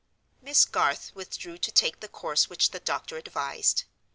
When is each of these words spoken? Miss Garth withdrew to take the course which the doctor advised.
Miss 0.41 0.65
Garth 0.65 1.11
withdrew 1.13 1.59
to 1.59 1.71
take 1.71 1.99
the 1.99 2.07
course 2.07 2.49
which 2.49 2.71
the 2.71 2.79
doctor 2.79 3.17
advised. 3.17 3.83